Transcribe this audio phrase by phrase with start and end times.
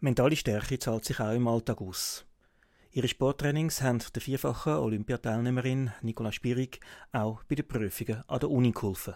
[0.00, 2.24] Mentale Stärke zahlt sich auch im Alltag aus.
[2.92, 6.78] Ihre Sporttrainings haben der vierfachen Olympiateilnehmerin Nicola Spierig
[7.10, 9.14] auch bei den Prüfungen an der Uni geholfen.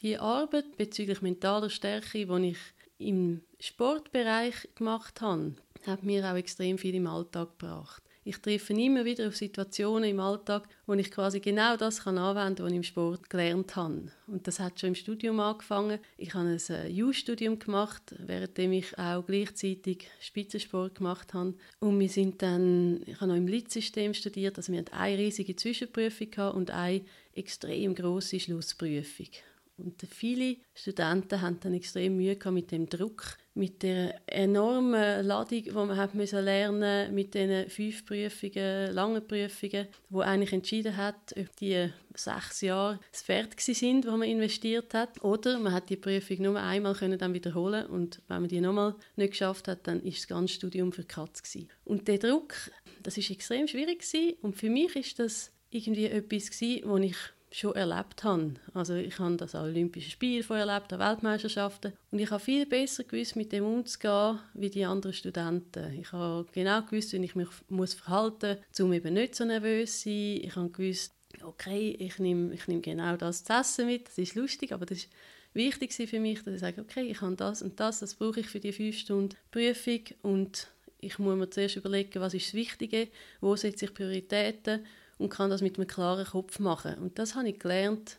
[0.00, 2.58] Die Arbeit bezüglich mentaler Stärke, die ich
[2.96, 8.03] im Sportbereich gemacht habe, hat mir auch extrem viel im Alltag gebracht.
[8.26, 12.56] Ich treffe immer wieder auf Situationen im Alltag, wo ich quasi genau das kann anwenden
[12.56, 14.10] kann, was ich im Sport gelernt habe.
[14.26, 15.98] Und das hat schon im Studium angefangen.
[16.16, 21.52] Ich habe ein äh, U-Studium gemacht, währenddem ich auch gleichzeitig Spitzensport gemacht habe.
[21.80, 25.54] Und wir sind dann, ich habe noch im Litzsystem studiert, also wir hatten eine riesige
[25.54, 27.02] Zwischenprüfung und eine
[27.34, 29.28] extrem große Schlussprüfung.
[29.76, 35.70] Und viele Studenten haben dann extrem Mühe mit dem Druck, mit der enormen Ladung, die
[35.72, 42.60] man lernen mit den fünf Prüfungen, langen Prüfungen, wo eigentlich entschieden hat, ob die sechs
[42.60, 46.94] Jahre es wert sind, wo man investiert hat, oder man hat die Prüfung nur einmal
[46.94, 50.54] können dann wiederholen und wenn man die nochmal nicht geschafft hat, dann ist das ganze
[50.54, 51.68] Studium für Katz gewesen.
[51.84, 52.54] Und der Druck,
[53.02, 54.36] das ist extrem schwierig gewesen.
[54.42, 57.16] und für mich ist das irgendwie etwas gewesen, wo ich
[57.54, 58.54] schon erlebt habe.
[58.72, 63.04] Also ich habe das an Olympischen Spielen erlebt, an Weltmeisterschaften und ich habe viel besser
[63.04, 65.94] gewusst, mit dem umzugehen, wie die anderen Studenten.
[66.00, 70.00] Ich habe genau gewusst, wie ich mich muss verhalten muss, um eben nicht so nervös
[70.00, 70.40] zu sein.
[70.42, 74.34] Ich habe gewusst, okay, ich nehme, ich nehme genau das zu essen mit, das ist
[74.34, 75.08] lustig, aber das ist
[75.52, 78.48] wichtig für mich, dass ich sage, okay, ich habe das und das, das brauche ich
[78.48, 80.66] für die fünf Stunden Prüfung und
[81.00, 83.08] ich muss mir zuerst überlegen, was ist das Wichtige,
[83.40, 84.84] wo setze ich Prioritäten
[85.18, 86.94] und kann das mit einem klaren Kopf machen.
[86.98, 88.18] Und das habe ich gelernt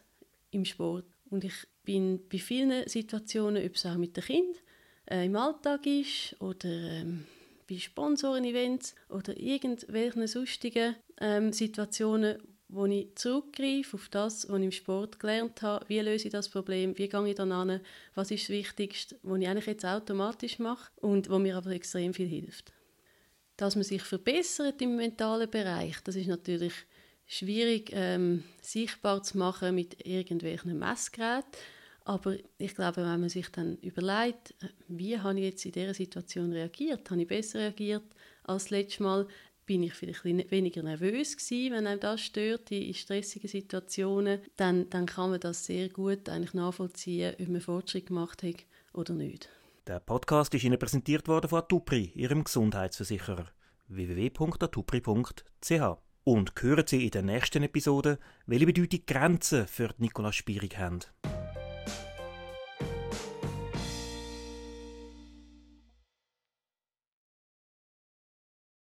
[0.52, 1.06] im Sport.
[1.30, 4.62] Und ich bin bei vielen Situationen, ob es auch mit den Kindern
[5.10, 7.26] äh, im Alltag ist oder ähm,
[7.70, 14.72] bei Sponsoren-Events oder irgendwelchen sonstigen ähm, Situationen, wo ich zurückgreife auf das, was ich im
[14.72, 15.88] Sport gelernt habe.
[15.88, 16.98] Wie löse ich das Problem?
[16.98, 17.80] Wie gehe ich dann an?
[18.16, 22.14] Was ist das Wichtigste, was ich eigentlich jetzt automatisch mache und wo mir aber extrem
[22.14, 22.74] viel hilft.
[23.58, 26.74] Dass man sich verbessert im mentalen Bereich, das ist natürlich
[27.26, 31.50] schwierig ähm, sichtbar zu machen mit irgendwelchen Messgeräten.
[32.04, 35.94] Aber ich glaube, wenn man sich dann überlegt, äh, wie habe ich jetzt in dieser
[35.94, 38.04] Situation reagiert, habe ich besser reagiert
[38.44, 39.28] als letztes Mal,
[39.66, 45.08] bin ich vielleicht weniger nervös gewesen, wenn einem das stört in stressigen Situationen, dann, dann
[45.08, 49.50] kann man das sehr gut eigentlich nachvollziehen, ob man Fortschritt gemacht hat oder nicht.
[49.88, 53.46] Der Podcast ist Ihnen präsentiert worden von Atupri, Ihrem Gesundheitsversicherer.
[53.88, 55.72] www.atupri.ch
[56.24, 61.02] und hören Sie in der nächsten Episode, welche Bedeutung Grenzen für Nicola Spierig haben.